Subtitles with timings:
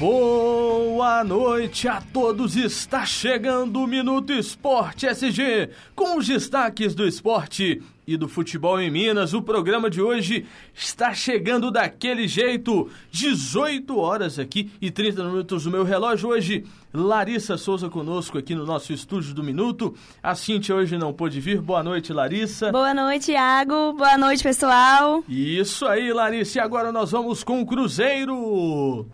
[0.00, 7.82] Boa noite a todos, está chegando o Minuto Esporte SG, com os destaques do esporte
[8.06, 9.34] e do futebol em Minas.
[9.34, 15.70] O programa de hoje está chegando daquele jeito, 18 horas aqui e 30 minutos do
[15.70, 16.30] meu relógio.
[16.30, 16.64] Hoje,
[16.94, 19.94] Larissa Souza conosco aqui no nosso estúdio do Minuto.
[20.22, 21.60] A Cintia hoje não pôde vir.
[21.60, 22.72] Boa noite, Larissa.
[22.72, 23.92] Boa noite, Iago.
[23.92, 25.22] Boa noite, pessoal.
[25.28, 26.56] Isso aí, Larissa.
[26.56, 29.06] E agora nós vamos com o Cruzeiro.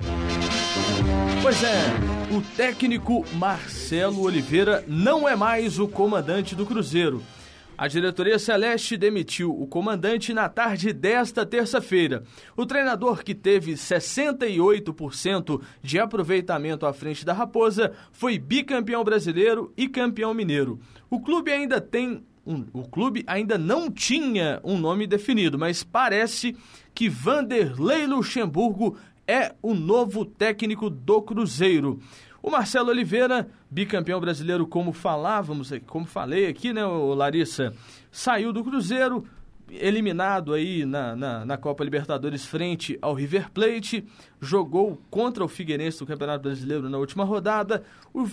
[1.46, 1.84] Pois é,
[2.36, 7.22] o técnico Marcelo Oliveira não é mais o comandante do Cruzeiro.
[7.78, 12.24] A diretoria Celeste demitiu o comandante na tarde desta terça-feira.
[12.56, 19.86] O treinador, que teve 68% de aproveitamento à frente da Raposa, foi bicampeão brasileiro e
[19.88, 20.80] campeão mineiro.
[21.08, 26.56] O clube ainda tem um, o clube ainda não tinha um nome definido, mas parece
[26.92, 32.00] que Vanderlei Luxemburgo é o novo técnico do Cruzeiro.
[32.42, 37.74] O Marcelo Oliveira, bicampeão brasileiro, como falávamos, como falei aqui, né, Larissa,
[38.10, 39.26] saiu do Cruzeiro,
[39.68, 44.06] eliminado aí na, na, na, Copa Libertadores frente ao River Plate,
[44.40, 47.82] jogou contra o Figueirense do Campeonato Brasileiro na última rodada.
[48.14, 48.28] O,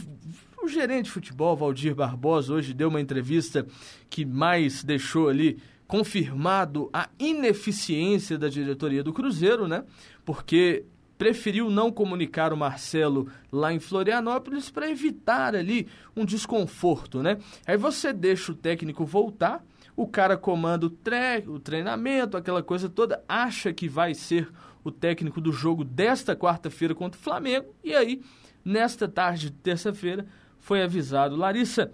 [0.63, 3.65] o gerente de futebol, Valdir Barbosa, hoje deu uma entrevista
[4.09, 9.83] que mais deixou ali confirmado a ineficiência da diretoria do Cruzeiro, né?
[10.23, 10.85] Porque
[11.17, 17.37] preferiu não comunicar o Marcelo lá em Florianópolis para evitar ali um desconforto, né?
[17.65, 19.63] Aí você deixa o técnico voltar,
[19.95, 24.49] o cara comanda o, tre o treinamento, aquela coisa toda, acha que vai ser
[24.83, 28.21] o técnico do jogo desta quarta-feira contra o Flamengo, e aí,
[28.65, 30.25] nesta tarde de terça-feira,
[30.59, 31.35] foi avisado.
[31.35, 31.91] Larissa,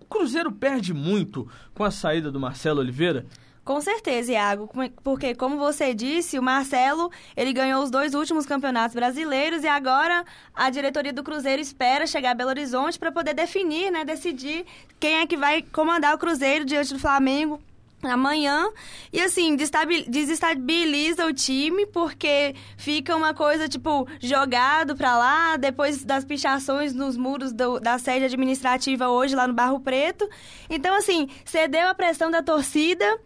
[0.00, 3.24] o Cruzeiro perde muito com a saída do Marcelo Oliveira?
[3.64, 4.68] Com certeza, Iago,
[5.02, 10.22] porque como você disse, o Marcelo, ele ganhou os dois últimos campeonatos brasileiros e agora
[10.54, 14.66] a diretoria do Cruzeiro espera chegar a Belo Horizonte para poder definir, né, decidir
[15.00, 17.58] quem é que vai comandar o Cruzeiro diante do Flamengo
[18.02, 18.68] amanhã.
[19.10, 26.22] E assim desestabiliza o time porque fica uma coisa tipo jogado para lá depois das
[26.22, 30.28] pichações nos muros do, da sede administrativa hoje lá no Barro Preto.
[30.68, 33.18] Então assim cedeu a pressão da torcida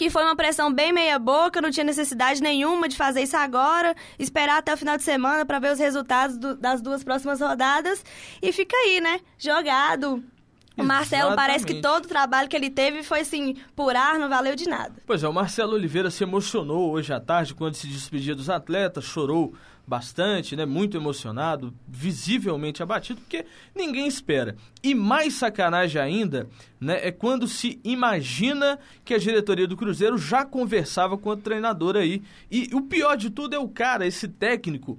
[0.00, 3.94] que foi uma pressão bem meia boca, não tinha necessidade nenhuma de fazer isso agora,
[4.18, 8.02] esperar até o final de semana para ver os resultados do, das duas próximas rodadas
[8.40, 9.20] e fica aí, né?
[9.36, 10.24] Jogado,
[10.80, 14.28] o Marcelo parece que todo o trabalho que ele teve foi assim, por ar, não
[14.28, 14.94] valeu de nada.
[15.06, 19.04] Pois é, o Marcelo Oliveira se emocionou hoje à tarde quando se despedia dos atletas,
[19.04, 19.54] chorou
[19.90, 20.64] bastante, né?
[20.64, 24.54] Muito emocionado, visivelmente abatido, porque ninguém espera.
[24.82, 26.48] E mais sacanagem ainda,
[26.80, 27.00] né?
[27.02, 32.22] É quando se imagina que a diretoria do Cruzeiro já conversava com o treinador aí.
[32.48, 34.96] E o pior de tudo é o cara, esse técnico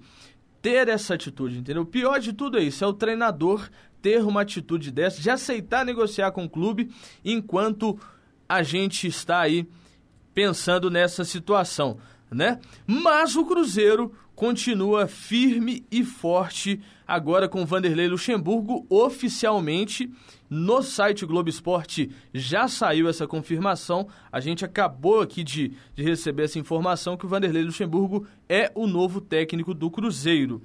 [0.61, 1.83] ter essa atitude, entendeu?
[1.83, 3.69] O pior de tudo é isso, é o treinador
[4.01, 6.89] ter uma atitude dessa, de aceitar negociar com o clube
[7.23, 7.99] enquanto
[8.47, 9.67] a gente está aí
[10.33, 11.97] pensando nessa situação,
[12.29, 12.59] né?
[12.87, 20.09] Mas o Cruzeiro continua firme e forte agora com Vanderlei Luxemburgo oficialmente
[20.49, 24.07] no site Globo Esporte já saiu essa confirmação.
[24.29, 28.85] A gente acabou aqui de, de receber essa informação que o Vanderlei Luxemburgo é o
[28.85, 30.61] novo técnico do Cruzeiro.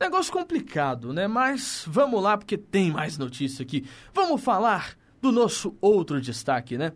[0.00, 1.26] Negócio complicado, né?
[1.26, 3.84] Mas vamos lá porque tem mais notícia aqui.
[4.12, 6.92] Vamos falar do nosso outro destaque, né?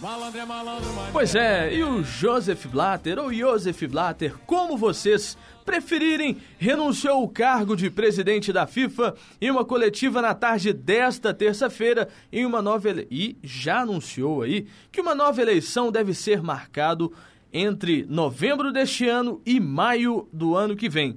[0.00, 6.38] Malandro é malandro, Pois é, e o Joseph Blatter, ou Joseph Blatter, como vocês preferirem,
[6.58, 12.46] renunciou ao cargo de presidente da FIFA em uma coletiva na tarde desta terça-feira em
[12.46, 13.06] uma nova ele...
[13.10, 17.12] e já anunciou aí que uma nova eleição deve ser marcado
[17.52, 21.14] entre novembro deste ano e maio do ano que vem.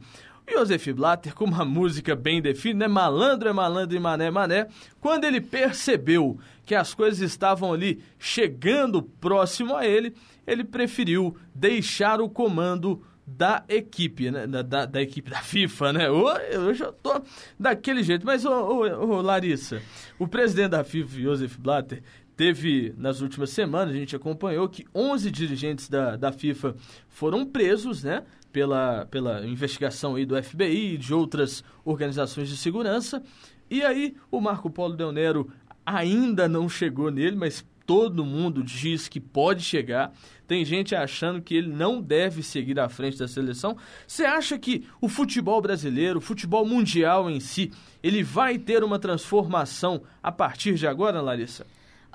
[0.49, 2.87] Joseph Blatter, com uma música bem definida, né?
[2.87, 4.67] malandro é malandro e mané é mané,
[4.99, 10.13] quando ele percebeu que as coisas estavam ali chegando próximo a ele,
[10.45, 14.45] ele preferiu deixar o comando da equipe, né?
[14.45, 16.09] Da, da, da, equipe da FIFA, né?
[16.09, 17.21] Hoje eu tô
[17.57, 18.25] daquele jeito.
[18.25, 19.81] Mas, ô, ô, ô, Larissa,
[20.19, 22.03] o presidente da FIFA, Joseph Blatter,
[22.35, 26.75] teve nas últimas semanas, a gente acompanhou que 11 dirigentes da, da FIFA
[27.07, 28.23] foram presos, né?
[28.53, 33.21] Pela, pela investigação aí do FBI e de outras organizações de segurança.
[33.69, 35.51] E aí o Marco Polo Del Nero
[35.85, 40.13] ainda não chegou nele, mas todo mundo diz que pode chegar.
[40.47, 43.75] Tem gente achando que ele não deve seguir à frente da seleção.
[44.07, 47.71] Você acha que o futebol brasileiro, o futebol mundial em si,
[48.01, 51.65] ele vai ter uma transformação a partir de agora, Larissa?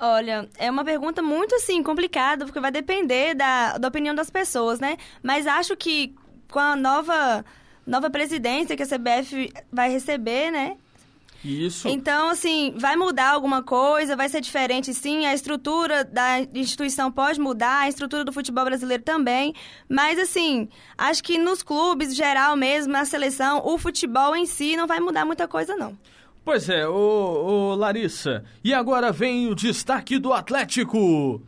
[0.01, 4.79] Olha, é uma pergunta muito assim complicada, porque vai depender da, da opinião das pessoas,
[4.79, 4.95] né?
[5.21, 6.15] Mas acho que
[6.49, 7.45] com a nova
[7.85, 10.77] nova presidência que a CBF vai receber, né?
[11.43, 11.87] Isso.
[11.87, 17.39] Então, assim, vai mudar alguma coisa, vai ser diferente sim, a estrutura da instituição pode
[17.39, 19.53] mudar, a estrutura do futebol brasileiro também,
[19.87, 20.67] mas assim,
[20.97, 25.25] acho que nos clubes, geral mesmo, na seleção, o futebol em si não vai mudar
[25.25, 25.97] muita coisa não.
[26.43, 31.41] Pois é, ô, ô Larissa, e agora vem o destaque do Atlético.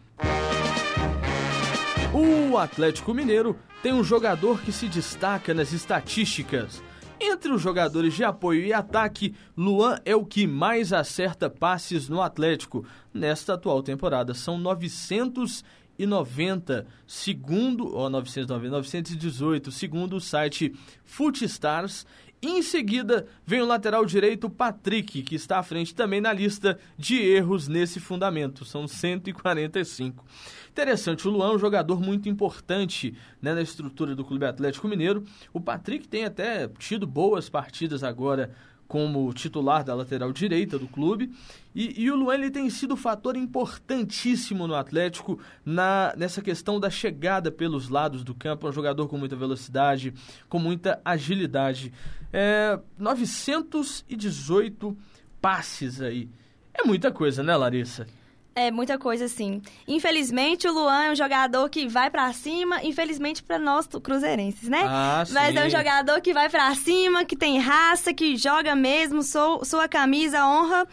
[2.24, 6.84] O Atlético Mineiro tem um jogador que se destaca nas estatísticas.
[7.20, 12.22] Entre os jogadores de apoio e ataque, Luan é o que mais acerta passes no
[12.22, 12.86] Atlético.
[13.12, 22.06] Nesta atual temporada, são 990, segundo, ou 990, 918, segundo o site Footstars.
[22.44, 27.22] Em seguida, vem o lateral direito Patrick, que está à frente também na lista de
[27.22, 28.66] erros nesse fundamento.
[28.66, 30.26] São 145.
[30.72, 35.24] Interessante, o Luan é um jogador muito importante né, na estrutura do Clube Atlético Mineiro.
[35.54, 38.52] O Patrick tem até tido boas partidas agora
[38.92, 41.32] como titular da lateral direita do clube.
[41.74, 46.78] E, e, o Luan ele tem sido um fator importantíssimo no Atlético na, nessa questão
[46.78, 48.68] da chegada pelos lados do campo.
[48.68, 50.14] É um jogador com muita velocidade,
[50.50, 51.94] com muita agilidade.
[52.34, 54.98] É, 918
[55.40, 56.28] passes aí.
[56.74, 58.06] É muita coisa, né, Larissa?
[58.54, 59.62] É muita coisa, sim.
[59.88, 64.82] Infelizmente, o Luan é um jogador que vai para cima, infelizmente para nós cruzeirenses, né?
[64.86, 69.24] Ah, Mas é um jogador que vai para cima, que tem raça, que joga mesmo,
[69.24, 70.86] sou, sua camisa, honra.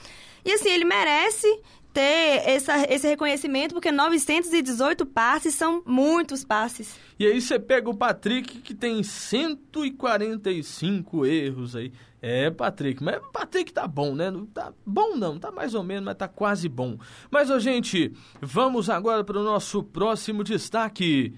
[0.44, 1.46] E assim, ele merece
[1.92, 6.96] ter essa, esse reconhecimento, porque 918 passes são muitos passes.
[7.18, 11.90] E aí você pega o Patrick, que tem 145 erros aí.
[12.20, 14.30] É, Patrick, mas o Patrick tá bom, né?
[14.30, 16.98] Não tá bom não, tá mais ou menos, mas tá quase bom.
[17.30, 21.32] Mas, ó, gente, vamos agora para o nosso próximo destaque.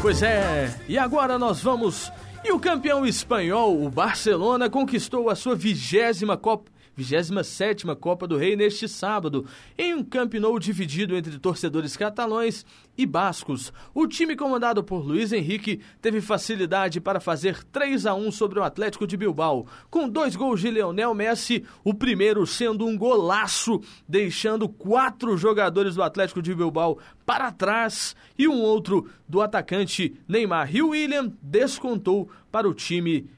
[0.00, 2.10] Pois é, e agora nós vamos...
[2.42, 8.56] E o campeão espanhol, o Barcelona, conquistou a sua vigésima Copa 27 Copa do Rei
[8.56, 9.46] neste sábado,
[9.76, 12.64] em um Camp dividido entre torcedores catalães
[12.96, 13.72] e bascos.
[13.94, 18.62] O time comandado por Luiz Henrique teve facilidade para fazer 3 a 1 sobre o
[18.62, 24.68] Atlético de Bilbao, com dois gols de Leonel Messi, o primeiro sendo um golaço, deixando
[24.68, 30.74] quatro jogadores do Atlético de Bilbao para trás e um outro do atacante Neymar.
[30.74, 33.30] E o William descontou para o time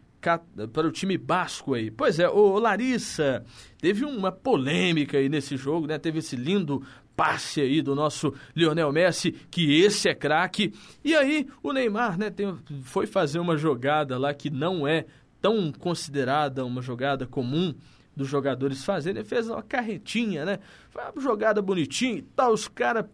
[0.72, 1.90] para o time basco aí.
[1.90, 3.44] Pois é, o Larissa,
[3.80, 5.98] teve uma polêmica aí nesse jogo, né?
[5.98, 6.82] Teve esse lindo
[7.16, 10.72] passe aí do nosso Lionel Messi, que esse é craque.
[11.04, 15.04] E aí o Neymar, né, tem, foi fazer uma jogada lá que não é
[15.40, 17.74] tão considerada uma jogada comum
[18.16, 19.20] dos jogadores fazerem.
[19.20, 20.58] Ele fez uma carretinha, né?
[20.90, 23.06] Foi uma jogada bonitinha e tal, os caras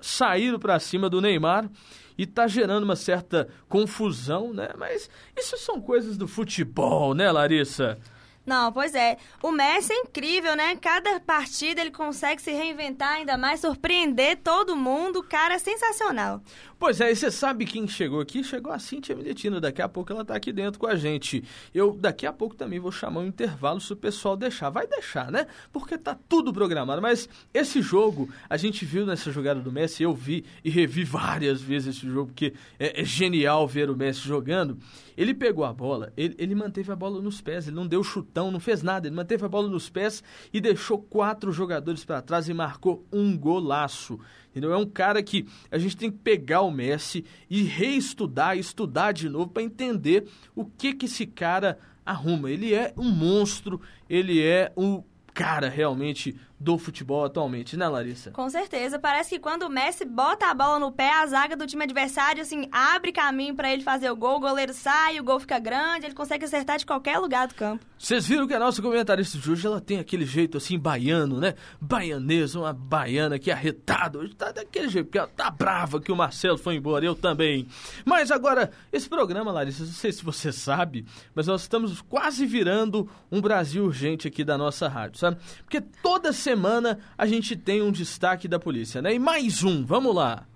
[0.00, 1.70] saíram para cima do Neymar
[2.18, 4.70] e está gerando uma certa confusão, né?
[4.76, 7.98] Mas isso são coisas do futebol, né, Larissa?
[8.46, 9.18] Não, pois é.
[9.42, 10.76] O Messi é incrível, né?
[10.76, 15.18] Cada partida ele consegue se reinventar ainda mais, surpreender todo mundo.
[15.18, 16.40] O cara é sensacional.
[16.78, 18.44] Pois é, e você sabe quem chegou aqui?
[18.44, 19.60] Chegou a Cintia Miletina.
[19.60, 21.42] Daqui a pouco ela tá aqui dentro com a gente.
[21.74, 24.70] Eu daqui a pouco também vou chamar um intervalo se o pessoal deixar.
[24.70, 25.48] Vai deixar, né?
[25.72, 27.02] Porque tá tudo programado.
[27.02, 31.60] Mas esse jogo, a gente viu nessa jogada do Messi, eu vi e revi várias
[31.60, 34.78] vezes esse jogo, porque é, é genial ver o Messi jogando.
[35.16, 38.50] Ele pegou a bola, ele, ele manteve a bola nos pés, ele não deu chutão,
[38.50, 42.48] não fez nada, ele manteve a bola nos pés e deixou quatro jogadores para trás
[42.48, 44.20] e marcou um golaço.
[44.50, 44.72] Entendeu?
[44.72, 49.28] É um cara que a gente tem que pegar o Messi e reestudar, estudar de
[49.28, 52.50] novo para entender o que que esse cara arruma.
[52.50, 55.02] Ele é um monstro, ele é um
[55.34, 58.30] cara realmente do futebol atualmente, né, Larissa?
[58.30, 58.98] Com certeza.
[58.98, 62.42] Parece que quando o Messi bota a bola no pé, a zaga do time adversário,
[62.42, 66.06] assim, abre caminho para ele fazer o gol, o goleiro sai, o gol fica grande,
[66.06, 67.84] ele consegue acertar de qualquer lugar do campo.
[67.98, 71.54] Vocês viram que a nossa comentarista de hoje, ela tem aquele jeito, assim, baiano, né?
[71.80, 74.18] Baianesa, uma baiana que é arretada.
[74.18, 77.66] Hoje tá daquele jeito, porque ela tá brava que o Marcelo foi embora, eu também.
[78.04, 83.08] Mas agora, esse programa, Larissa, não sei se você sabe, mas nós estamos quase virando
[83.30, 85.38] um Brasil urgente aqui da nossa rádio, sabe?
[85.64, 89.12] Porque toda semana a gente tem um destaque da polícia, né?
[89.12, 90.46] E mais um, vamos lá.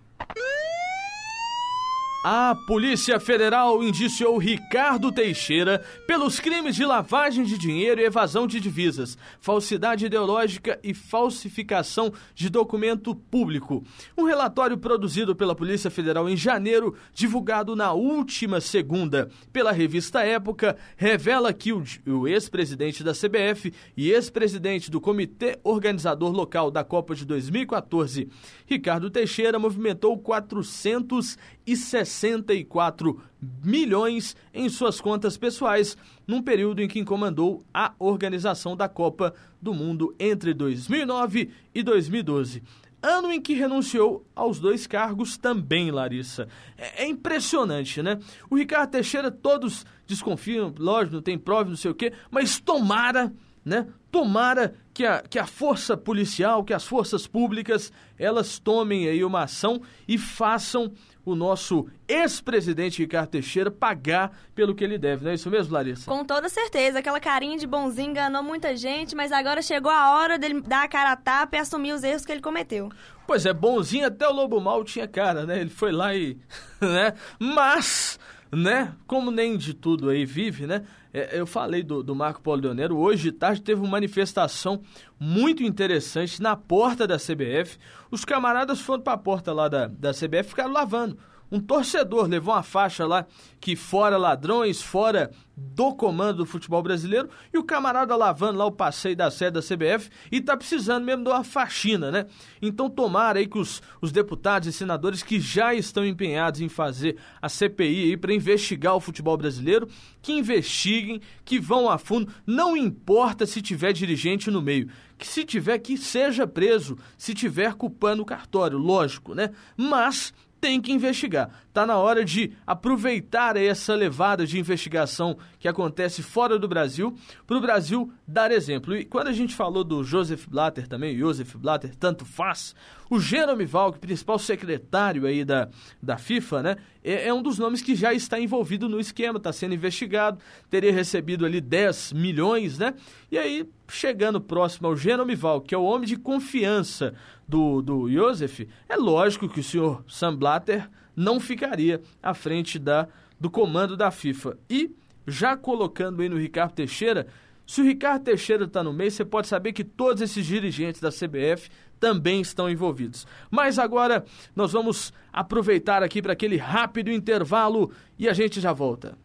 [2.22, 8.60] A Polícia Federal indiciou Ricardo Teixeira pelos crimes de lavagem de dinheiro e evasão de
[8.60, 13.82] divisas, falsidade ideológica e falsificação de documento público.
[14.18, 20.76] Um relatório produzido pela Polícia Federal em janeiro, divulgado na última segunda pela revista Época,
[20.98, 27.24] revela que o, ex-presidente da CBF e ex-presidente do Comitê Organizador Local da Copa de
[27.24, 28.28] 2014,
[28.66, 31.38] Ricardo Teixeira, movimentou 400
[31.74, 33.20] 264
[33.62, 35.96] milhões em suas contas pessoais,
[36.26, 42.62] num período em que comandou a organização da Copa do Mundo entre 2009 e 2012
[43.02, 46.46] ano em que renunciou aos dois cargos também, Larissa.
[46.76, 48.18] É, é, impressionante, né?
[48.50, 53.32] O Ricardo Teixeira, todos desconfiam, lógico, não tem prova, não sei o quê, mas tomara,
[53.64, 53.86] né?
[54.10, 59.44] Tomara que a, que a força policial, que as forças públicas, elas tomem aí uma
[59.44, 60.92] ação e façam
[61.24, 66.10] o nosso ex-presidente Ricardo Teixeira pagar pelo que ele deve, não é isso mesmo, Larissa?
[66.10, 66.98] Com toda certeza.
[66.98, 70.88] Aquela carinha de bonzinho enganou muita gente, mas agora chegou a hora dele dar a
[70.88, 72.90] cara a tapa e assumir os erros que ele cometeu.
[73.26, 75.60] Pois é, bonzinho até o Lobo Mal tinha cara, né?
[75.60, 76.36] Ele foi lá e.
[76.80, 77.14] né?
[77.38, 78.18] Mas
[78.52, 78.92] né?
[79.06, 80.82] Como nem de tudo aí vive, né?
[81.12, 84.80] É, eu falei do, do Marco Polo Leonero, hoje de tarde teve uma manifestação
[85.18, 87.78] muito interessante na porta da CBF.
[88.10, 91.18] Os camaradas foram para a porta lá da, da CBF e ficaram lavando
[91.50, 93.26] um torcedor levou uma faixa lá
[93.60, 98.72] que fora ladrões, fora do comando do futebol brasileiro, e o camarada lavando lá o
[98.72, 102.26] passeio da sede da CBF e tá precisando mesmo de uma faxina, né?
[102.62, 107.18] Então tomara aí que os, os deputados e senadores que já estão empenhados em fazer
[107.42, 109.86] a CPI aí para investigar o futebol brasileiro,
[110.22, 114.88] que investiguem, que vão a fundo, não importa se tiver dirigente no meio,
[115.18, 119.50] que se tiver que seja preso, se tiver culpando o cartório, lógico, né?
[119.76, 121.50] Mas tem que investigar.
[121.70, 127.56] Está na hora de aproveitar essa levada de investigação que acontece fora do Brasil para
[127.56, 128.96] o Brasil dar exemplo.
[128.96, 132.74] E quando a gente falou do Joseph Blatter também, Joseph Blatter, tanto faz,
[133.08, 135.68] o Jerome Valk, principal secretário aí da,
[136.02, 139.52] da FIFA, né, é, é um dos nomes que já está envolvido no esquema, está
[139.52, 142.94] sendo investigado, teria recebido ali 10 milhões, né?
[143.30, 147.14] E aí, chegando próximo ao Jerome Valk, que é o homem de confiança
[147.46, 153.06] do, do Joseph, é lógico que o senhor Sam Blatter não ficaria à frente da,
[153.38, 154.56] do comando da FIFA.
[154.68, 154.90] E,
[155.26, 157.26] já colocando aí no Ricardo Teixeira,
[157.66, 161.10] se o Ricardo Teixeira está no meio, você pode saber que todos esses dirigentes da
[161.10, 161.68] CBF
[162.00, 163.26] também estão envolvidos.
[163.50, 164.24] Mas agora
[164.56, 169.16] nós vamos aproveitar aqui para aquele rápido intervalo e a gente já volta.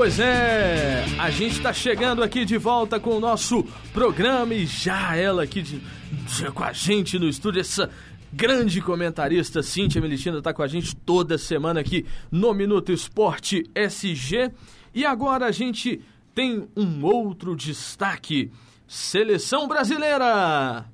[0.00, 5.14] Pois é, a gente está chegando aqui de volta com o nosso programa e já
[5.14, 7.90] ela aqui de, de, com a gente no estúdio, essa
[8.32, 14.50] grande comentarista Cíntia Melitina está com a gente toda semana aqui no Minuto Esporte SG.
[14.94, 16.00] E agora a gente
[16.34, 18.50] tem um outro destaque:
[18.88, 20.86] Seleção Brasileira!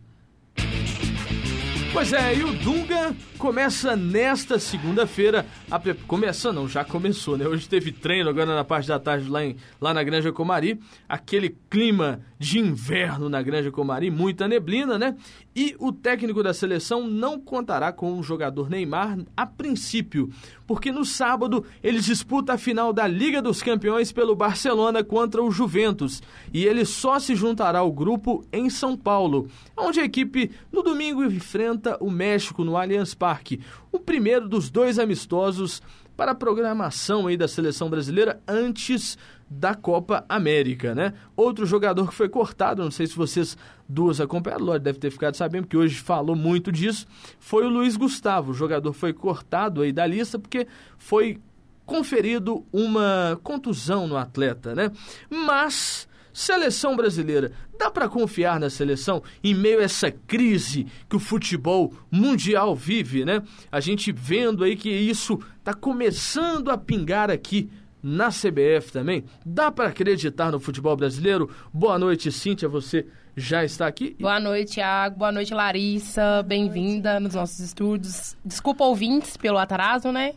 [1.97, 5.47] Pois é, e o Dunga começa nesta segunda-feira.
[5.83, 5.95] Pre...
[5.95, 7.49] Começa não, já começou, né?
[7.49, 10.79] Hoje teve treino agora na parte da tarde lá, em, lá na Granja Comari.
[11.09, 15.17] Aquele clima de inverno na Granja Comari, muita neblina, né?
[15.55, 20.29] E o técnico da seleção não contará com o jogador Neymar a princípio,
[20.67, 25.51] porque no sábado eles disputam a final da Liga dos Campeões pelo Barcelona contra o
[25.51, 26.23] Juventus.
[26.53, 31.25] E ele só se juntará ao grupo em São Paulo, onde a equipe no domingo
[31.25, 33.61] enfrenta o México no Allianz Parque.
[33.91, 35.81] O primeiro dos dois amistosos
[36.17, 41.13] para a programação aí da seleção brasileira antes da Copa América, né?
[41.37, 43.57] Outro jogador que foi cortado, não sei se vocês
[43.89, 47.07] duas acompanharam, Lorde deve ter ficado sabendo, que hoje falou muito disso,
[47.39, 48.51] foi o Luiz Gustavo.
[48.51, 50.67] O jogador foi cortado aí da lista porque
[50.99, 51.41] foi
[51.85, 54.91] conferido uma contusão no atleta, né?
[55.31, 61.19] Mas Seleção brasileira, dá para confiar na seleção em meio a essa crise que o
[61.19, 63.43] futebol mundial vive, né?
[63.73, 67.71] A gente vendo aí que isso está começando a pingar aqui
[68.03, 69.25] na CBF também.
[69.45, 71.51] Dá para acreditar no futebol brasileiro?
[71.73, 74.17] Boa noite, Cíntia, você já está aqui?
[74.21, 75.19] Boa noite, Thiago.
[75.19, 76.43] Boa noite, Larissa.
[76.43, 78.37] Bem-vinda nos nossos estúdios.
[78.45, 80.35] Desculpa, ouvintes, pelo atraso, né?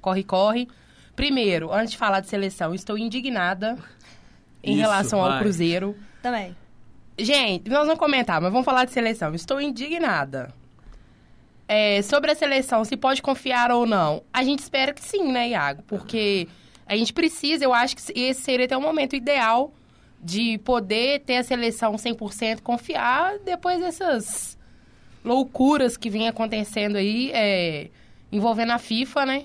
[0.00, 0.68] Corre, corre.
[1.14, 3.78] Primeiro, antes de falar de seleção, estou indignada
[4.62, 5.32] em Isso, relação vai.
[5.32, 5.96] ao Cruzeiro.
[6.22, 6.56] Também.
[7.18, 9.34] Gente, nós vamos comentar, mas vamos falar de seleção.
[9.34, 10.52] Estou indignada.
[11.68, 14.22] É, sobre a seleção, se pode confiar ou não.
[14.32, 15.82] A gente espera que sim, né, Iago?
[15.86, 16.48] Porque
[16.86, 19.72] a gente precisa, eu acho que esse seria até o momento ideal
[20.22, 24.58] de poder ter a seleção 100% confiar depois dessas
[25.24, 27.90] loucuras que vem acontecendo aí, é,
[28.30, 29.44] envolvendo a FIFA, né?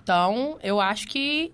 [0.00, 1.52] Então, eu acho que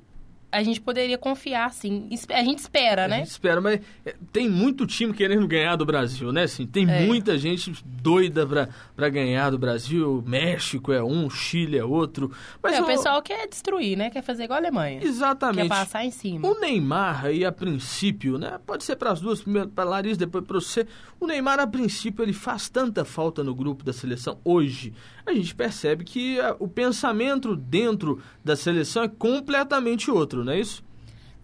[0.51, 2.09] a gente poderia confiar, sim.
[2.31, 3.17] A gente espera, né?
[3.17, 6.45] A gente espera, mas é, tem muito time querendo ganhar do Brasil, né?
[6.45, 7.05] Assim, tem é.
[7.05, 10.25] muita gente doida pra, pra ganhar do Brasil.
[10.27, 12.33] México é um, Chile é outro.
[12.63, 14.09] Mas é, o, o pessoal quer destruir, né?
[14.09, 15.01] Quer fazer igual a Alemanha.
[15.03, 15.69] Exatamente.
[15.69, 16.49] Quer passar em cima.
[16.49, 18.59] O Neymar aí, a princípio, né?
[18.67, 20.87] Pode ser para as duas, primeiro para Larissa, depois para você.
[21.21, 24.95] O Neymar, a princípio, ele faz tanta falta no grupo da seleção hoje.
[25.27, 30.61] A gente percebe que a, o pensamento dentro da seleção é completamente outro, não é
[30.61, 30.83] isso?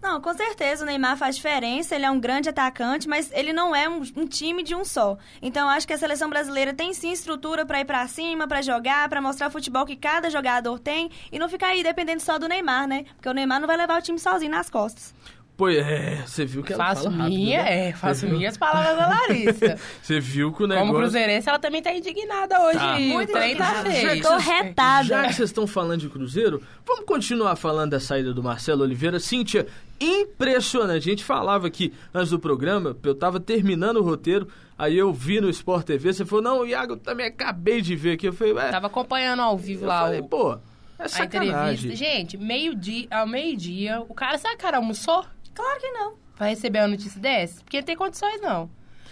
[0.05, 3.75] Não, com certeza o Neymar faz diferença, ele é um grande atacante, mas ele não
[3.75, 5.17] é um, um time de um só.
[5.41, 9.09] Então acho que a seleção brasileira tem sim estrutura para ir para cima, para jogar,
[9.09, 12.47] para mostrar o futebol que cada jogador tem e não ficar aí dependendo só do
[12.47, 13.05] Neymar, né?
[13.15, 15.11] Porque o Neymar não vai levar o time sozinho nas costas.
[15.57, 17.87] Pois é, você viu que ela faço fala rápido, minha, né?
[17.87, 19.79] é, faço minhas palavras da Larissa.
[20.03, 20.87] Você viu que o negócio...
[20.87, 22.77] Como cruzeirense, ela também tá indignada hoje.
[22.77, 22.99] Tá.
[22.99, 24.21] Muito tá feio.
[24.21, 25.07] Tô retada.
[25.07, 29.17] Já que vocês estão falando de Cruzeiro, vamos continuar falando da saída do Marcelo Oliveira.
[29.17, 29.65] Cíntia,
[29.99, 31.07] impressionante.
[31.07, 35.39] A gente falava aqui antes do programa, eu tava terminando o roteiro, aí eu vi
[35.39, 38.27] no Sport TV, você falou, não, o Iago também acabei de ver aqui.
[38.27, 38.71] Eu falei, ué...
[38.71, 40.27] Tava acompanhando ao vivo eu lá falei, o...
[40.27, 40.57] pô,
[40.99, 41.95] é a entrevista.
[41.95, 45.25] Gente, meio-dia, ao meio-dia, o cara, sabe cara almoçou?
[45.55, 46.13] Claro que não.
[46.35, 47.61] Pra receber a notícia dessa?
[47.61, 48.69] Porque não tem condições, não.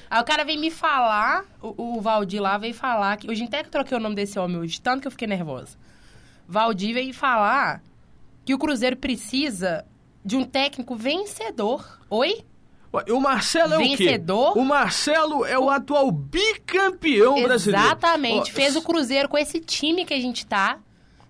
[0.10, 3.62] Aí o cara vem me falar, o, o Valdir lá veio falar, que hoje até
[3.62, 5.76] que eu troquei o nome desse homem hoje, tanto que eu fiquei nervosa.
[6.48, 7.82] Valdir veio falar
[8.46, 9.86] que o Cruzeiro precisa
[10.24, 12.00] de um técnico vencedor.
[12.10, 12.46] Oi?
[13.10, 14.52] O Marcelo é Vencedor?
[14.52, 14.60] o quê?
[14.60, 17.88] O Marcelo é o atual bicampeão brasileiro.
[17.88, 18.54] Exatamente.
[18.54, 20.78] Fez o Cruzeiro com esse time que a gente tá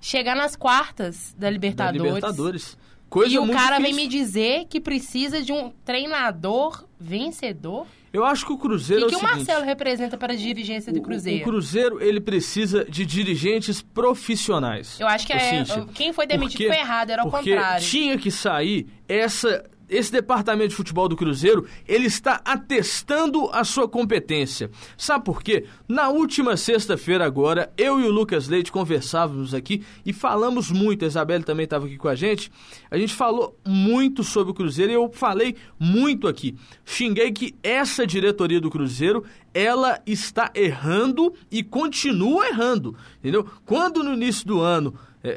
[0.01, 2.77] chegar nas quartas da da Libertadores.
[3.13, 3.83] Coisa e o cara difícil.
[3.83, 7.85] vem me dizer que precisa de um treinador vencedor.
[8.11, 10.91] Eu acho que o Cruzeiro é que o o seguinte, Marcelo representa para a dirigência
[10.91, 11.41] do o- Cruzeiro?
[11.41, 14.99] O Cruzeiro, ele precisa de dirigentes profissionais.
[14.99, 17.85] Eu acho que é, quem foi demitido porque- foi errado, era o contrário.
[17.85, 19.63] tinha que sair essa...
[19.89, 24.69] Esse departamento de futebol do Cruzeiro, ele está atestando a sua competência.
[24.97, 25.65] Sabe por quê?
[25.87, 31.07] Na última sexta-feira agora, eu e o Lucas Leite conversávamos aqui e falamos muito, a
[31.07, 32.51] Isabelle também estava aqui com a gente,
[32.89, 36.55] a gente falou muito sobre o Cruzeiro e eu falei muito aqui.
[36.85, 39.23] Xinguei que essa diretoria do Cruzeiro,
[39.53, 43.45] ela está errando e continua errando, entendeu?
[43.65, 44.93] Quando no início do ano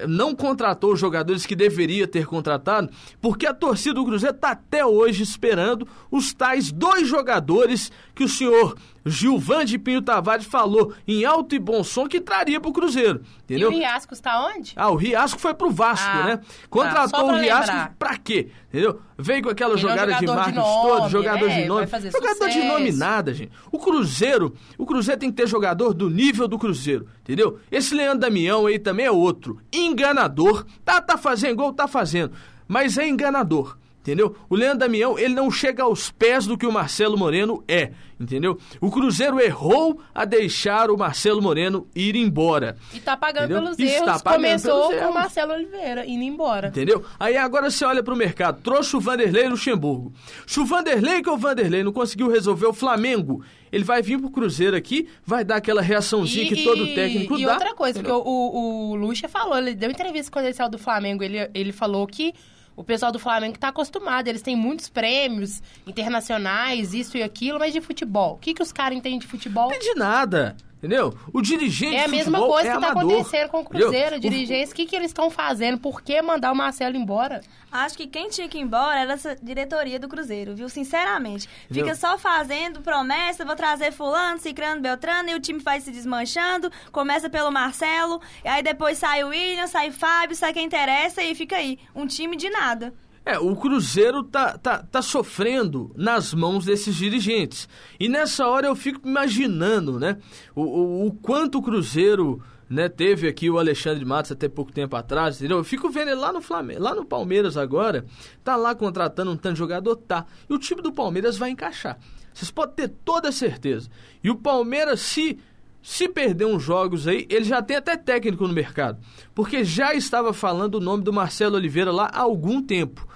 [0.09, 4.85] não contratou os jogadores que deveria ter contratado, porque a torcida do Cruzeiro está até
[4.85, 8.74] hoje esperando os tais dois jogadores que o senhor
[9.05, 13.20] Gilvan de Pinho Tavares falou em alto e bom som que traria para o Cruzeiro,
[13.22, 13.68] E entendeu?
[13.68, 14.72] o Riasco está onde?
[14.74, 16.37] Ah, o Riasco foi pro Vasco, Ah, né?
[16.38, 16.42] tá.
[16.68, 17.94] Contratou pra o Riasco lembrar.
[17.98, 18.48] pra quê?
[18.68, 19.00] Entendeu?
[19.18, 21.87] Veio com aquela um jogada de jogador de marketing nome, todo, jogador é, de nome.
[21.87, 22.64] jogador de sucesso.
[22.66, 23.52] nome nada, gente.
[23.70, 27.61] O Cruzeiro, o Cruzeiro tem que ter jogador do nível do Cruzeiro, entendeu?
[27.70, 29.59] Esse Leandro Damião aí também é outro.
[29.72, 30.64] Enganador.
[30.85, 32.33] Tá, tá fazendo gol, tá fazendo.
[32.66, 33.79] Mas é enganador.
[34.07, 34.37] Entendeu?
[34.49, 37.90] O Leandro Damião, ele não chega aos pés do que o Marcelo Moreno é,
[38.21, 38.57] entendeu?
[38.81, 42.77] O Cruzeiro errou a deixar o Marcelo Moreno ir embora.
[42.95, 43.62] E tá pagando Entendeu?
[43.64, 44.23] pelos Está erros.
[44.23, 46.69] pagando Começou pelos com o Marcelo Oliveira indo embora.
[46.69, 47.05] Entendeu?
[47.19, 50.12] Aí agora você olha pro mercado, trouxe o Vanderlei Luxemburgo.
[50.47, 53.42] Se o Vanderlei, que é o Vanderlei, não conseguiu resolver o Flamengo,
[53.73, 57.55] ele vai vir pro Cruzeiro aqui, vai dar aquela reaçãozinha que todo técnico e dá.
[57.55, 58.33] outra coisa, porque entendeu?
[58.33, 61.73] o, o, o Lucha falou, ele deu entrevista quando ele saiu do Flamengo, ele, ele
[61.73, 62.33] falou que
[62.76, 67.72] o pessoal do Flamengo tá acostumado, eles têm muitos prêmios internacionais, isso e aquilo, mas
[67.72, 68.34] de futebol.
[68.34, 69.70] O que, que os caras entendem de futebol?
[69.70, 70.54] Não nada,
[70.87, 71.14] entendeu?
[71.33, 74.31] O dirigente É a mesma futebol coisa é que tá acontecendo com o Cruzeiro, entendeu?
[74.31, 75.79] dirigentes, o que, que eles estão fazendo?
[75.79, 77.40] Por que mandar o Marcelo embora?
[77.70, 80.68] Acho que quem tinha que ir embora era essa diretoria do Cruzeiro, viu?
[80.68, 81.49] Sinceramente.
[81.68, 81.96] Fica Entendeu?
[81.96, 87.29] só fazendo promessa, vou trazer fulano, cicrano, beltrano, e o time vai se desmanchando, começa
[87.29, 91.35] pelo Marcelo, e aí depois sai o William, sai o Fábio, sai quem interessa e
[91.35, 91.79] fica aí.
[91.94, 92.94] Um time de nada.
[93.26, 97.68] É, o Cruzeiro tá, tá, tá sofrendo nas mãos desses dirigentes.
[97.98, 100.18] E nessa hora eu fico imaginando, né?
[100.54, 104.94] O, o, o quanto o Cruzeiro né, teve aqui o Alexandre Matos até pouco tempo
[104.94, 105.58] atrás, entendeu?
[105.58, 108.06] Eu fico vendo ele lá no Flamengo, lá no Palmeiras agora,
[108.44, 110.24] tá lá contratando um tanto jogador, tá.
[110.48, 111.98] E o time do Palmeiras vai encaixar.
[112.32, 113.90] Vocês podem ter toda certeza.
[114.22, 115.36] E o Palmeiras, se
[115.82, 118.98] se perder uns jogos aí, ele já tem até técnico no mercado.
[119.32, 123.06] Porque já estava falando o nome do Marcelo Oliveira lá há algum tempo.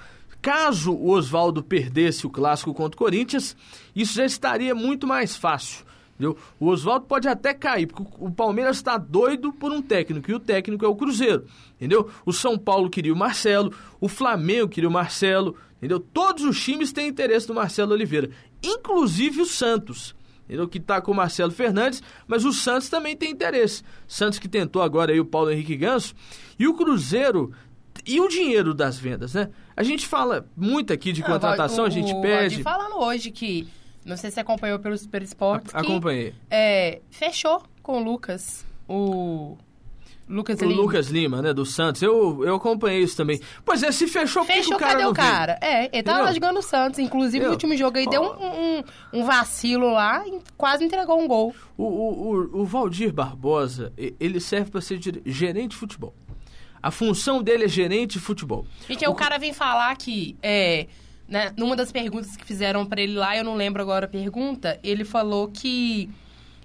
[0.41, 3.57] Caso o Oswaldo perdesse o clássico contra o Corinthians,
[3.95, 5.85] isso já estaria muito mais fácil.
[6.15, 6.37] Entendeu?
[6.59, 10.41] O Oswaldo pode até cair, porque o Palmeiras está doido por um técnico, e o
[10.41, 11.47] técnico é o Cruzeiro.
[11.77, 12.11] Entendeu?
[12.27, 15.99] O São Paulo queria o Marcelo, o Flamengo queria o Marcelo, entendeu?
[15.99, 18.31] Todos os times têm interesse no Marcelo Oliveira,
[18.63, 20.15] inclusive o Santos
[20.51, 20.67] entendeu?
[20.67, 23.85] que está com o Marcelo Fernandes, mas o Santos também tem interesse.
[24.09, 26.13] Santos que tentou agora aí o Paulo Henrique Ganso.
[26.59, 27.53] E o Cruzeiro
[28.07, 29.49] e o dinheiro das vendas, né?
[29.77, 32.63] A gente fala muito aqui de contratação, Ah, o- a gente o pede.
[32.63, 33.67] Falando hoje que,
[34.05, 36.35] não sei se você acompanhou pelo Super Esportes, Acompanhei.
[36.51, 39.57] é, fechou com o Lucas, o
[40.29, 40.81] Lucas O Lima.
[40.83, 42.01] Lucas Lima, né, do Santos.
[42.03, 43.41] Eu, eu acompanhei isso também.
[43.65, 45.15] Pois é, se fechou, Fechou, o cara cadê o veio?
[45.17, 45.59] cara?
[45.61, 47.01] É, ele tava lá jogando o Santos.
[47.01, 47.49] Inclusive, Entendeu?
[47.49, 48.83] no último jogo aí deu um, um,
[49.13, 51.53] um vacilo lá e quase entregou um gol.
[51.77, 56.15] O, o, o, o Valdir Barbosa, ele serve para ser gerente de futebol.
[56.83, 58.67] A função dele é gerente de futebol.
[58.89, 60.87] Gente, aí o cara vem falar que, é,
[61.29, 64.79] né, numa das perguntas que fizeram pra ele lá, eu não lembro agora a pergunta,
[64.83, 66.09] ele falou que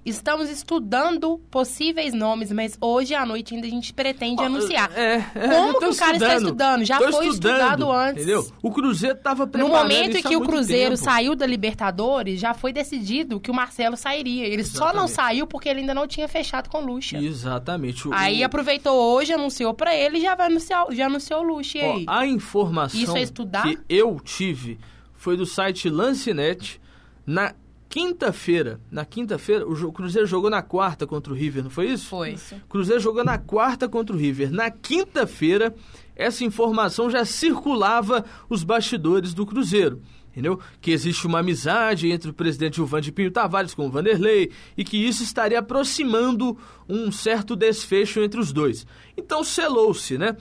[0.06, 4.92] estamos estudando possíveis nomes, mas hoje à noite ainda a gente pretende anunciar.
[4.96, 6.86] É, é, Como que o cara está estudando?
[6.86, 8.24] Já foi estudado antes.
[8.24, 8.48] Entendeu?
[8.62, 11.04] O Cruzeiro tava No preparando momento em que o Cruzeiro tempo.
[11.04, 14.46] saiu da Libertadores, já foi decidido que o Marcelo sairia.
[14.46, 15.12] Ele só não Exatamente.
[15.14, 17.18] saiu porque ele ainda não tinha fechado com o Lucha.
[17.18, 18.08] Exatamente.
[18.08, 21.44] O- Aí o- aproveitou hoje, anunciou pra ele e já vai anunciar, já anunciou o
[21.44, 21.78] Lucha.
[21.78, 22.06] E Ó, aí?
[22.08, 23.64] a informação Isso é estudar?
[23.64, 24.78] que eu tive
[25.16, 26.80] foi do site Lancenet
[27.26, 27.54] na
[27.96, 28.82] quinta-feira.
[28.92, 32.08] Na quinta-feira, o Cruzeiro jogou na quarta contra o River, não foi isso?
[32.08, 32.34] Foi.
[32.66, 34.52] O Cruzeiro jogou na quarta contra o River.
[34.52, 35.74] Na quinta-feira,
[36.14, 40.02] essa informação já circulava os bastidores do Cruzeiro.
[40.30, 40.60] Entendeu?
[40.82, 44.84] Que existe uma amizade entre o presidente Gilvan de Pinho Tavares com o Vanderlei e
[44.84, 46.58] que isso estaria aproximando
[46.90, 48.86] um certo desfecho entre os dois.
[49.16, 50.36] Então selou-se, né?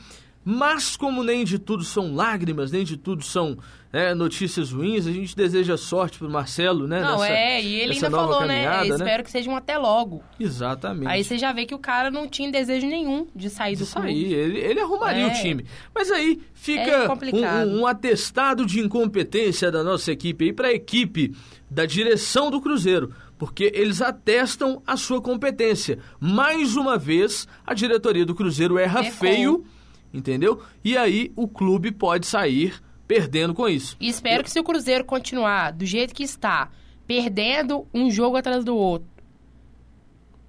[0.44, 3.56] Mas como nem de tudo são lágrimas, nem de tudo são
[3.90, 7.00] né, notícias ruins, a gente deseja sorte pro Marcelo, né?
[7.00, 8.64] Não, nessa- é, e ele ainda falou, né?
[8.64, 10.22] caminhada, Espero que seja um até logo.
[10.38, 11.08] Exatamente.
[11.08, 13.94] Aí você já vê que o cara não tinha desejo nenhum de sair do Isso
[13.94, 14.08] clube.
[14.08, 15.26] aí, ele, ele arrumaria É.
[15.28, 15.64] o time.
[15.94, 17.68] Mas aí É fica complicado.
[17.68, 21.32] um, um- um atestado de incompetência da nossa equipe aí para a equipe
[21.70, 23.12] da direção do Cruzeiro.
[23.38, 25.98] Porque eles atestam a sua competência.
[26.20, 29.12] Mais uma vez, a diretoria do Cruzeiro erra Errou.
[29.12, 29.64] feio,
[30.14, 30.62] entendeu?
[30.84, 33.96] E aí o clube pode sair perdendo com isso.
[34.00, 36.70] E espero que se o Cruzeiro continuar do jeito que está,
[37.06, 39.06] perdendo um jogo atrás do outro,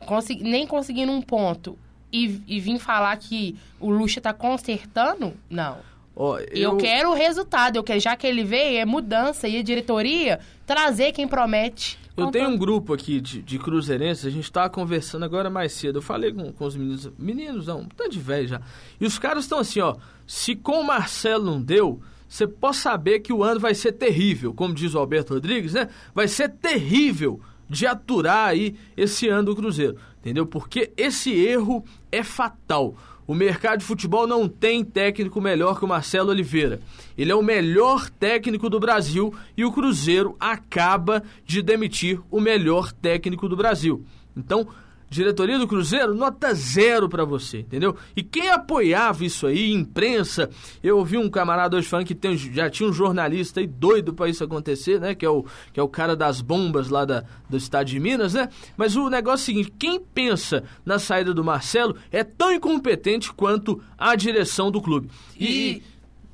[0.06, 1.78] consegui- nem conseguindo um ponto,
[2.14, 5.80] e, e vir falar que o Lucha tá consertando, não.
[6.16, 6.78] Ó, Eu...
[6.78, 11.12] quero o resultado, eu quero, já que ele veio, é mudança, e a diretoria trazer
[11.12, 12.00] quem promete.
[12.18, 15.98] Eu tenho um grupo aqui de, de cruzeirenses, a gente tava conversando agora mais cedo.
[15.98, 18.62] Eu falei com, com os meninos, meninos não, tá de velho já.
[19.00, 19.96] E os caras estão assim, ó.
[20.26, 24.54] Se com o Marcelo não deu, você pode saber que o ano vai ser terrível,
[24.54, 25.90] como diz o Alberto Rodrigues, né?
[26.14, 30.46] Vai ser terrível de aturar aí esse ano do Cruzeiro, entendeu?
[30.46, 32.96] Porque esse erro é fatal.
[33.28, 36.80] O mercado de futebol não tem técnico melhor que o Marcelo Oliveira.
[37.18, 42.92] Ele é o melhor técnico do Brasil e o Cruzeiro acaba de demitir o melhor
[42.92, 44.06] técnico do Brasil.
[44.38, 44.68] Então,
[45.10, 47.96] diretoria do Cruzeiro, nota zero pra você, entendeu?
[48.16, 50.50] E quem apoiava isso aí, imprensa,
[50.84, 54.28] eu ouvi um camarada hoje falando que tem, já tinha um jornalista aí doido pra
[54.28, 55.16] isso acontecer, né?
[55.16, 58.34] Que é o, que é o cara das bombas lá da, do estado de Minas,
[58.34, 58.50] né?
[58.76, 63.32] Mas o negócio é o seguinte, quem pensa na saída do Marcelo é tão incompetente
[63.34, 65.10] quanto a direção do clube.
[65.40, 65.82] E,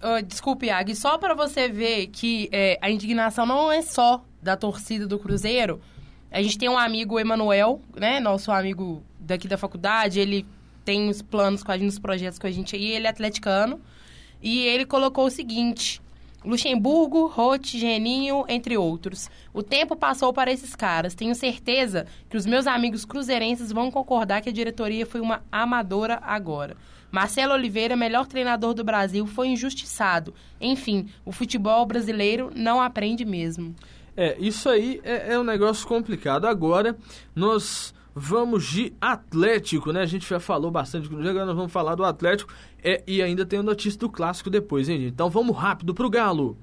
[0.01, 4.57] ah, desculpe, Ag, só para você ver que é, a indignação não é só da
[4.57, 5.79] torcida do Cruzeiro.
[6.31, 8.19] A gente tem um amigo, Emanuel, né?
[8.19, 10.45] Nosso amigo daqui da faculdade, ele
[10.85, 13.81] tem os planos com a gente, os projetos com a gente aí, ele é atleticano.
[14.41, 16.01] E ele colocou o seguinte:
[16.43, 19.29] Luxemburgo, Roth, Geninho, entre outros.
[19.53, 21.13] O tempo passou para esses caras.
[21.13, 26.19] Tenho certeza que os meus amigos cruzeirenses vão concordar que a diretoria foi uma amadora
[26.23, 26.75] agora.
[27.11, 30.33] Marcelo Oliveira, melhor treinador do Brasil, foi injustiçado.
[30.59, 33.75] Enfim, o futebol brasileiro não aprende mesmo.
[34.15, 36.45] É, isso aí é, é um negócio complicado.
[36.45, 36.97] Agora,
[37.35, 40.01] nós vamos de Atlético, né?
[40.01, 42.53] A gente já falou bastante do Cruzeiro, agora nós vamos falar do Atlético.
[42.83, 45.13] É, e ainda tem a notícia do Clássico depois, hein, gente?
[45.13, 46.57] Então vamos rápido pro Galo.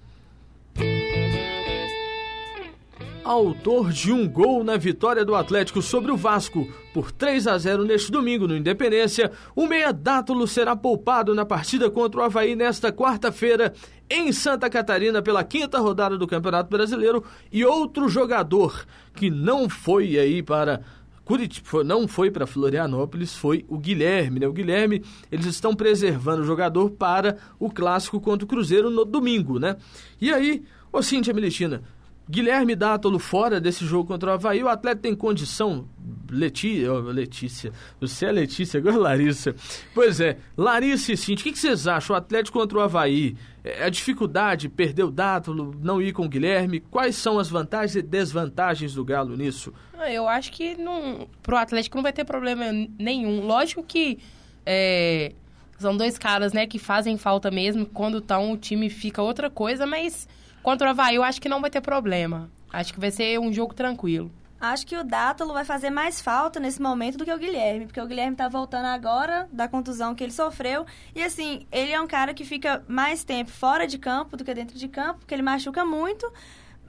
[3.28, 7.84] Autor de um gol na vitória do Atlético sobre o Vasco por 3 a 0
[7.84, 12.90] neste domingo no Independência, o meia Dátulo será poupado na partida contra o Havaí nesta
[12.90, 13.74] quarta-feira
[14.08, 20.18] em Santa Catarina pela quinta rodada do Campeonato Brasileiro e outro jogador que não foi
[20.18, 20.80] aí para
[21.22, 24.48] Curitiba, não foi para Florianópolis, foi o Guilherme, né?
[24.48, 29.58] O Guilherme, eles estão preservando o jogador para o clássico contra o Cruzeiro no domingo,
[29.58, 29.76] né?
[30.18, 31.82] E aí, ô Cíntia Militina,
[32.28, 35.88] Guilherme Dátolo fora desse jogo contra o Havaí, o atleta tem condição.
[36.30, 36.86] Leti...
[36.86, 39.54] ó, Letícia, você é Letícia, agora é Larissa.
[39.94, 42.14] Pois é, Larissa e Cintia, o que, vocês acham?
[42.14, 46.28] O Atlético contra o Havaí, é, a dificuldade, perder o Dátolo, não ir com o
[46.28, 49.72] Guilherme, quais são as vantagens e desvantagens do Galo nisso?
[49.98, 52.66] Ah, Eu acho que não, pro Atlético não vai ter problema
[52.98, 53.46] nenhum.
[53.46, 54.18] Lógico que
[54.66, 55.32] é,
[55.78, 57.86] São dois caras, né, que fazem falta mesmo.
[57.86, 60.28] Quando estão, o time fica outra coisa, mas
[60.68, 62.50] contra o Havaí eu acho que não vai ter problema.
[62.70, 64.30] Acho que vai ser um jogo tranquilo.
[64.60, 67.98] Acho que o Dátalo vai fazer mais falta nesse momento do que o Guilherme, porque
[67.98, 70.84] o Guilherme tá voltando agora da contusão que ele sofreu.
[71.14, 74.52] E assim, ele é um cara que fica mais tempo fora de campo do que
[74.52, 76.30] dentro de campo, porque ele machuca muito.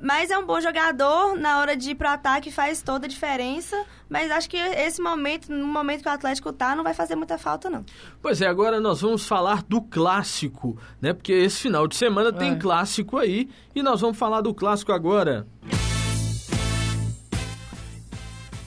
[0.01, 3.85] Mas é um bom jogador, na hora de ir pro ataque faz toda a diferença.
[4.09, 7.37] Mas acho que esse momento, no momento que o Atlético tá, não vai fazer muita
[7.37, 7.83] falta, não.
[8.21, 11.13] Pois é, agora nós vamos falar do clássico, né?
[11.13, 12.31] Porque esse final de semana é.
[12.31, 15.45] tem clássico aí e nós vamos falar do clássico agora.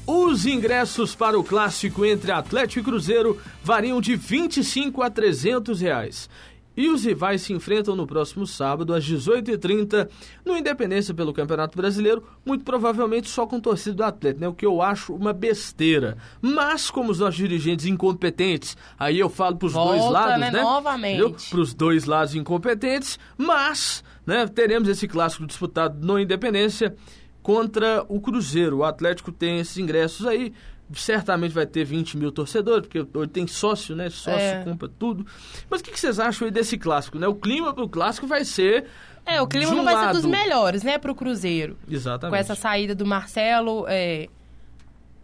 [0.04, 6.28] Os ingressos para o clássico entre Atlético e Cruzeiro variam de 25 a 300 reais.
[6.76, 10.08] E os rivais se enfrentam no próximo sábado, às 18h30,
[10.44, 14.48] no Independência pelo Campeonato Brasileiro, muito provavelmente só com torcida do Atlético, né?
[14.48, 16.16] O que eu acho uma besteira.
[16.40, 20.50] Mas, como os nossos dirigentes incompetentes, aí eu falo pros Volta, dois lados, né?
[20.50, 20.62] né?
[20.62, 21.50] Novamente.
[21.50, 26.94] Pros dois lados incompetentes, mas, né, teremos esse clássico disputado no Independência
[27.42, 28.78] contra o Cruzeiro.
[28.78, 30.52] O Atlético tem esses ingressos aí
[30.94, 34.10] certamente vai ter 20 mil torcedores, porque hoje tem sócio, né?
[34.10, 34.62] Sócio é.
[34.64, 35.26] compra tudo.
[35.70, 37.26] Mas o que, que, vocês acham aí desse clássico, né?
[37.26, 38.86] O clima pro clássico vai ser.
[39.24, 40.14] É, o clima um não vai lado...
[40.16, 41.78] ser dos melhores, né, pro Cruzeiro.
[41.88, 42.30] Exatamente.
[42.30, 44.28] Com essa saída do Marcelo, é...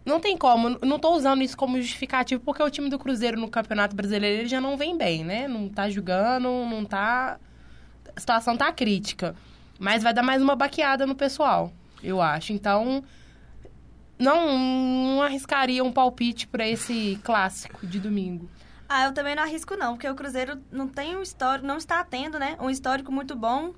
[0.05, 3.49] Não tem como, não tô usando isso como justificativo, porque o time do Cruzeiro no
[3.49, 5.47] Campeonato Brasileiro ele já não vem bem, né?
[5.47, 7.37] Não tá jogando, não tá.
[8.15, 9.35] A situação tá crítica.
[9.77, 11.71] Mas vai dar mais uma baqueada no pessoal,
[12.03, 12.53] eu acho.
[12.53, 13.03] Então,
[14.19, 18.49] não, não arriscaria um palpite para esse clássico de domingo.
[18.87, 22.03] Ah, eu também não arrisco não, porque o Cruzeiro não tem um histórico, não está
[22.03, 23.73] tendo, né, um histórico muito bom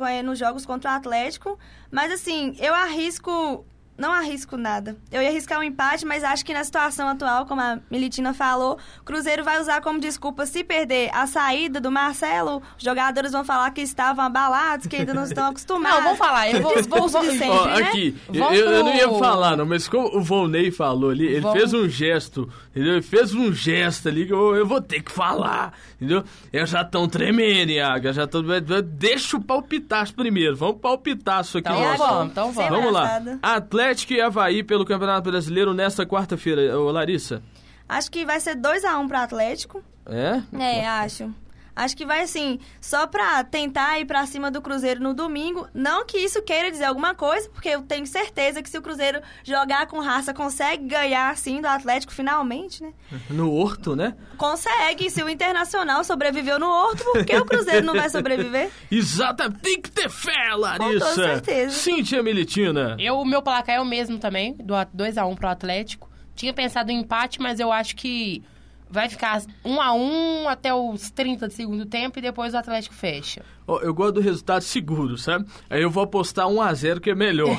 [0.00, 1.58] eh, nos jogos contra o Atlético,
[1.90, 3.64] mas assim, eu arrisco
[4.00, 4.96] não arrisco nada.
[5.12, 8.78] Eu ia arriscar um empate, mas acho que na situação atual, como a Militina falou,
[8.98, 12.62] o Cruzeiro vai usar como desculpa se perder a saída do Marcelo.
[12.78, 15.98] Os jogadores vão falar que estavam abalados, que ainda não estão acostumados.
[15.98, 16.50] Não, vou falar.
[16.50, 17.74] Eu vou, vou, vou sempre, Ó, né?
[17.74, 21.74] Aqui, eu, eu, não ia falar, não, mas como o Volney falou ali, ele fez
[21.74, 22.94] um gesto, entendeu?
[22.94, 26.24] Ele fez um gesto ali que eu, eu vou ter que falar, entendeu?
[26.50, 28.40] Eu já estão tremendo, Iaga, já tô...
[28.82, 31.68] Deixa o palpitaço primeiro, vamos palpitar isso aqui.
[31.68, 32.70] Então vamos, então vamos.
[32.70, 33.20] Vamos lá.
[33.42, 37.42] Atlético Atlético e Havaí pelo Campeonato Brasileiro nesta quarta-feira, Larissa?
[37.88, 39.82] Acho que vai ser 2x1 um pro Atlético.
[40.06, 40.40] É?
[40.56, 41.34] É, acho.
[41.80, 45.66] Acho que vai assim, só pra tentar ir pra cima do Cruzeiro no domingo.
[45.72, 49.22] Não que isso queira dizer alguma coisa, porque eu tenho certeza que se o Cruzeiro
[49.42, 52.92] jogar com raça, consegue ganhar assim do Atlético finalmente, né?
[53.30, 54.14] No Horto, né?
[54.36, 55.08] Consegue.
[55.08, 58.70] Se o Internacional sobreviveu no Horto, por que o Cruzeiro não vai sobreviver?
[58.90, 59.60] Exatamente.
[59.62, 60.92] Tem que ter fé, Larissa.
[60.92, 61.74] Com toda certeza.
[61.74, 62.94] Cíntia Militina.
[62.98, 66.10] Eu, o meu placar é o mesmo também, do 2x1 pro Atlético.
[66.34, 68.42] Tinha pensado em empate, mas eu acho que
[68.90, 72.94] vai ficar um a um até os 30 do segundo tempo e depois o Atlético
[72.94, 73.42] fecha.
[73.66, 75.46] Oh, eu gosto do resultado seguro, sabe?
[75.70, 77.56] Aí eu vou apostar 1 a 0 que é melhor.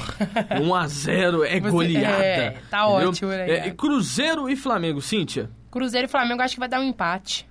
[0.61, 2.23] 1 a 0 é Você, goleada.
[2.23, 3.09] É, tá entendeu?
[3.09, 3.49] ótimo, né?
[3.49, 5.49] É, Cruzeiro e Flamengo, Cíntia?
[5.71, 7.47] Cruzeiro e Flamengo acho que vai dar um empate.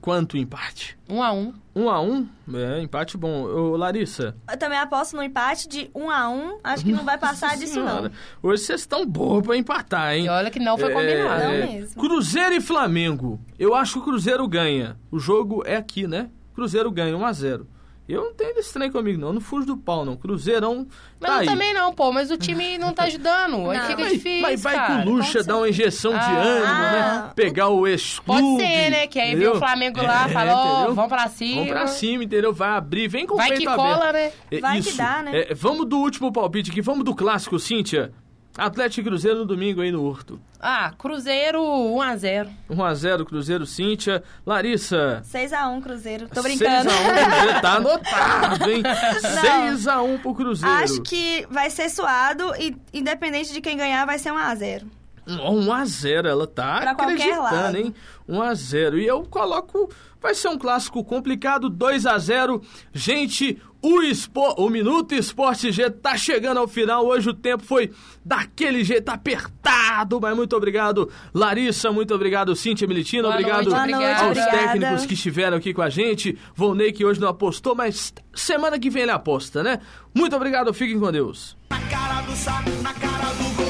[0.00, 0.98] Quanto empate?
[1.08, 1.52] Um a um.
[1.74, 2.26] Um a um?
[2.54, 3.42] É, empate bom.
[3.44, 4.34] Ô, Larissa?
[4.50, 6.58] Eu também aposto no empate de um a um.
[6.64, 8.08] Acho que não vai passar disso, senhora.
[8.08, 8.10] não.
[8.42, 10.26] Hoje vocês estão boas pra empatar, hein?
[10.26, 11.44] E olha que não foi é, combinado.
[11.44, 12.00] Não mesmo.
[12.00, 13.40] Cruzeiro e Flamengo.
[13.58, 14.98] Eu acho que o Cruzeiro ganha.
[15.10, 16.30] O jogo é aqui, né?
[16.54, 17.66] Cruzeiro ganha 1 a 0
[18.14, 19.28] eu não tenho esse trem comigo, não.
[19.28, 20.16] Eu não fujo do pau, não.
[20.16, 20.86] Cruzeirão.
[21.20, 21.46] Mas tá eu aí.
[21.46, 22.10] também não, pô.
[22.12, 23.68] Mas o time não tá ajudando.
[23.70, 24.40] Aí fica mas, difícil.
[24.42, 25.02] Mas vai cara.
[25.02, 26.38] com luxa, dar uma injeção de Ah.
[26.38, 27.00] ânimo, né?
[27.00, 27.32] Ah.
[27.34, 29.06] Pegar o ex Pode ser, né?
[29.06, 30.94] Que aí vem o Flamengo lá e fala, ó, entendeu?
[30.94, 31.54] vamos pra cima.
[31.56, 32.52] Vamos pra cima, entendeu?
[32.52, 33.98] Vai abrir, vem com o Vai peito que aberto.
[33.98, 34.32] cola, né?
[34.50, 34.96] É, Vai que isso.
[34.98, 35.40] dá, né?
[35.50, 38.12] É, vamos do último palpite aqui, vamos do clássico, Cíntia.
[38.58, 40.40] Atlético e Cruzeiro no domingo aí no Horto.
[40.60, 42.48] Ah, Cruzeiro 1x0.
[42.68, 44.22] 1x0 Cruzeiro, Cíntia.
[44.44, 45.22] Larissa.
[45.24, 46.28] 6x1 Cruzeiro.
[46.28, 46.90] Tô brincando.
[46.90, 48.82] 6x1 Cruzeiro, tá anotado, hein?
[48.82, 50.74] 6x1 pro Cruzeiro.
[50.74, 54.84] Acho que vai ser suado e independente de quem ganhar, vai ser 1x0.
[55.28, 57.76] 1x0, ela tá Pra qualquer acreditando, lado.
[57.76, 57.94] hein?
[58.28, 58.98] 1x0.
[58.98, 59.88] E eu coloco.
[60.20, 62.60] Vai ser um clássico complicado, 2x0.
[62.92, 64.54] Gente, o, espo...
[64.56, 67.06] o Minuto Esporte G tá chegando ao final.
[67.06, 67.92] Hoje o tempo foi
[68.24, 70.20] daquele jeito apertado.
[70.20, 71.92] Mas muito obrigado, Larissa.
[71.92, 73.24] Muito obrigado, Cíntia Militina.
[73.24, 74.50] Boa obrigado noite, aos obrigada.
[74.50, 76.38] técnicos que estiveram aqui com a gente.
[76.54, 79.80] Volney, que hoje não apostou, mas semana que vem ele aposta, né?
[80.14, 81.56] Muito obrigado, fiquem com Deus.
[81.70, 83.67] Na cara do saco, na cara do gol.